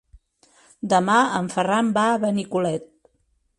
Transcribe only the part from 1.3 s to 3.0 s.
en Ferran va a Benicolet.